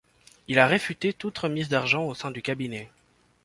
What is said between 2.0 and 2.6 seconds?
au sein du